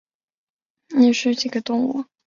[0.87, 2.05] 锯脚泥蟹为沙蟹科泥蟹属的动物。